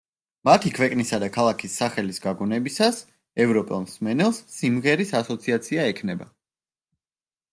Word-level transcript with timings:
მათი 0.47 0.69
ქვეყნისა 0.75 1.17
და 1.23 1.27
ქალაქის 1.35 1.75
სახელის 1.81 2.19
გაგონებისას, 2.23 3.01
ევროპელ 3.45 3.83
მსმენელს 3.83 4.41
სიმღერის 4.55 5.13
ასოციაცია 5.23 5.85
ექნება. 5.93 6.31